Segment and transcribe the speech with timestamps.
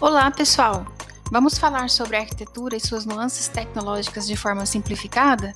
[0.00, 0.84] Olá, pessoal!
[1.30, 5.54] Vamos falar sobre a arquitetura e suas nuances tecnológicas de forma simplificada?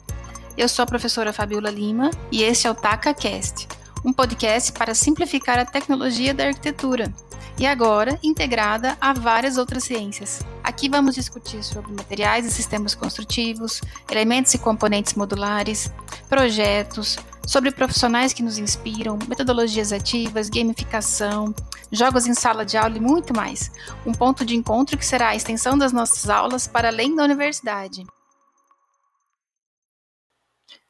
[0.57, 3.66] Eu sou a professora Fabiola Lima e este é o TacaCast,
[4.05, 7.12] um podcast para simplificar a tecnologia da arquitetura
[7.59, 10.41] e agora integrada a várias outras ciências.
[10.62, 15.93] Aqui vamos discutir sobre materiais e sistemas construtivos, elementos e componentes modulares,
[16.29, 21.55] projetos, sobre profissionais que nos inspiram, metodologias ativas, gamificação,
[21.91, 23.73] jogos em sala de aula e muito mais.
[24.05, 28.05] Um ponto de encontro que será a extensão das nossas aulas para além da universidade.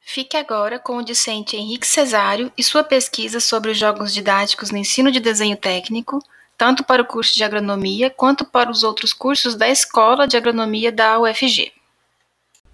[0.01, 4.79] Fique agora com o discente Henrique Cesário e sua pesquisa sobre os jogos didáticos no
[4.79, 6.19] ensino de desenho técnico,
[6.57, 10.91] tanto para o curso de agronomia quanto para os outros cursos da Escola de Agronomia
[10.91, 11.71] da UFG.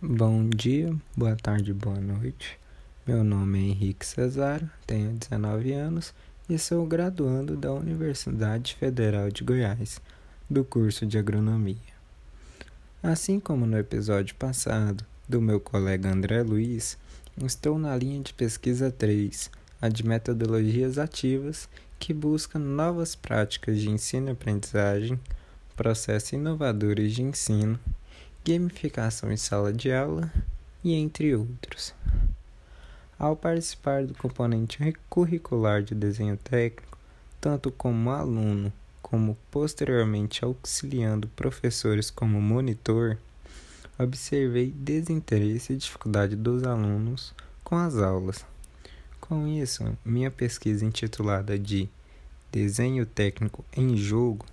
[0.00, 2.63] Bom dia, boa tarde, boa noite.
[3.06, 6.14] Meu nome é Henrique Cesário, tenho 19 anos
[6.48, 10.00] e sou graduando da Universidade Federal de Goiás,
[10.48, 11.76] do curso de Agronomia.
[13.02, 16.96] Assim como no episódio passado do meu colega André Luiz,
[17.44, 19.50] estou na linha de pesquisa 3,
[19.82, 21.68] a de metodologias ativas,
[21.98, 25.20] que busca novas práticas de ensino e aprendizagem,
[25.76, 27.78] processos inovadores de ensino,
[28.42, 30.32] gamificação em sala de aula
[30.82, 31.92] e entre outros.
[33.24, 36.98] Ao participar do componente curricular de desenho técnico,
[37.40, 43.16] tanto como aluno como posteriormente auxiliando professores como monitor,
[43.98, 47.32] observei desinteresse e dificuldade dos alunos
[47.64, 48.44] com as aulas.
[49.18, 51.88] Com isso, minha pesquisa intitulada de
[52.52, 54.44] Desenho Técnico em Jogo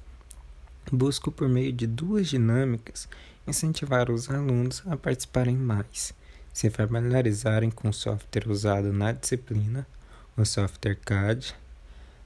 [0.89, 3.09] busco por meio de duas dinâmicas
[3.45, 6.13] incentivar os alunos a participarem mais
[6.53, 9.87] se familiarizarem com o software usado na disciplina,
[10.35, 11.55] o software CAD,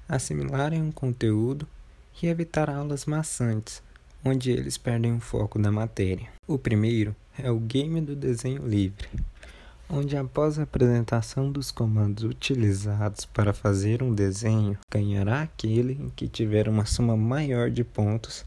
[0.08, 1.67] assimilarem um conteúdo
[2.22, 3.82] e evitar aulas maçantes,
[4.23, 6.27] onde eles perdem o foco da matéria.
[6.48, 9.08] O primeiro é o game do desenho livre,
[9.89, 16.67] onde após a apresentação dos comandos utilizados para fazer um desenho, ganhará aquele que tiver
[16.67, 18.45] uma soma maior de pontos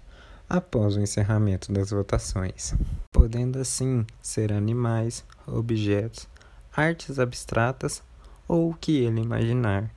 [0.49, 2.75] após o encerramento das votações,
[3.13, 6.27] podendo assim ser animais, objetos,
[6.75, 8.03] artes abstratas
[8.47, 9.91] ou o que ele imaginar,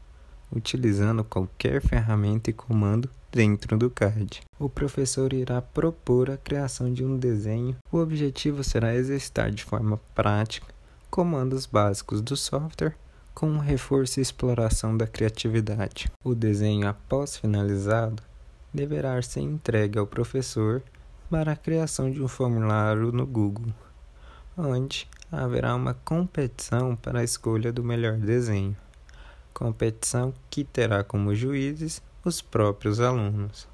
[0.51, 4.41] utilizando qualquer ferramenta e comando dentro do CAD.
[4.59, 7.78] O professor irá propor a criação de um desenho.
[7.90, 10.67] O objetivo será exercitar de forma prática
[11.09, 12.95] comandos básicos do software
[13.34, 16.11] com reforço e exploração da criatividade.
[16.23, 18.22] O desenho, após finalizado,
[18.73, 20.81] deverá ser entregue ao professor
[21.29, 23.73] para a criação de um formulário no Google,
[24.57, 28.75] onde haverá uma competição para a escolha do melhor desenho.
[29.53, 33.67] Competição que terá como juízes os próprios alunos,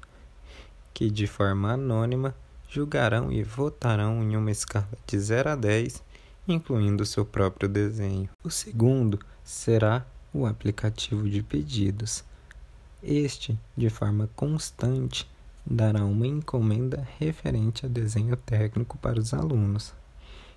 [0.94, 2.34] que de forma anônima
[2.68, 6.02] julgarão e votarão em uma escala de 0 a 10,
[6.46, 8.28] incluindo seu próprio desenho.
[8.44, 12.24] O segundo será o aplicativo de pedidos
[13.02, 15.28] este, de forma constante,
[15.64, 19.94] dará uma encomenda referente a desenho técnico para os alunos,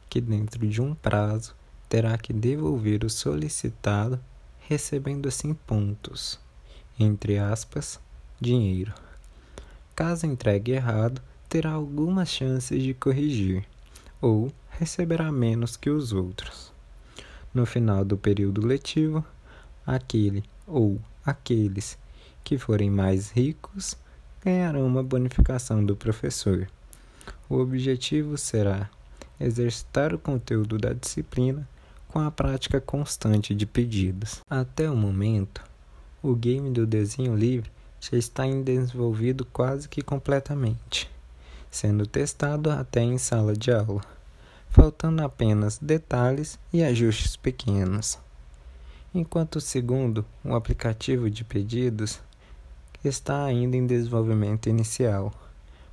[0.09, 1.56] que dentro de um prazo
[1.88, 4.19] terá que devolver o solicitado,
[4.68, 6.40] recebendo assim pontos,
[6.97, 8.00] entre aspas,
[8.40, 8.94] dinheiro.
[9.94, 13.66] Caso entregue errado, terá algumas chances de corrigir,
[14.22, 16.72] ou receberá menos que os outros.
[17.53, 19.25] No final do período letivo,
[19.85, 21.97] aquele ou aqueles
[22.44, 23.96] que forem mais ricos
[24.44, 26.68] ganharão uma bonificação do professor.
[27.50, 28.90] O objetivo será
[29.40, 31.68] exercitar o conteúdo da disciplina
[32.07, 34.41] com a prática constante de pedidos.
[34.50, 35.63] Até o momento,
[36.22, 41.09] o game do desenho livre já está desenvolvido quase que completamente,
[41.69, 44.01] sendo testado até em sala de aula,
[44.69, 48.18] faltando apenas detalhes e ajustes pequenos.
[49.13, 52.19] Enquanto o segundo, o aplicativo de pedidos,
[53.03, 55.33] está ainda em desenvolvimento inicial,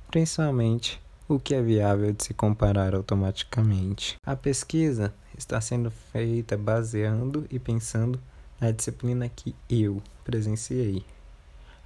[0.09, 4.17] principalmente o que é viável de se comparar automaticamente.
[4.25, 8.19] A pesquisa está sendo feita baseando e pensando
[8.59, 11.03] na disciplina que eu presenciei,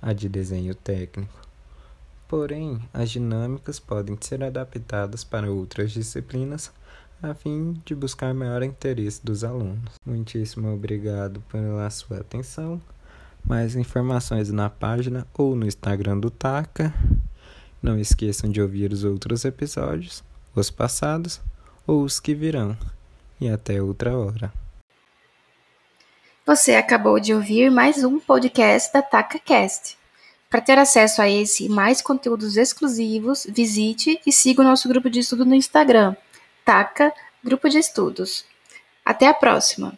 [0.01, 1.41] a de desenho técnico.
[2.27, 6.71] Porém, as dinâmicas podem ser adaptadas para outras disciplinas
[7.21, 9.93] a fim de buscar maior interesse dos alunos.
[10.05, 12.81] Muitíssimo obrigado pela sua atenção.
[13.45, 16.93] Mais informações na página ou no Instagram do Taca.
[17.81, 20.23] Não esqueçam de ouvir os outros episódios,
[20.55, 21.41] os passados
[21.85, 22.77] ou os que virão.
[23.41, 24.53] E até outra hora.
[26.45, 29.97] Você acabou de ouvir mais um podcast da TacaCast.
[30.49, 35.09] Para ter acesso a esse e mais conteúdos exclusivos, visite e siga o nosso grupo
[35.09, 36.15] de estudo no Instagram,
[36.63, 37.13] Taca
[37.43, 38.45] Grupo de Estudos.
[39.03, 39.97] Até a próxima!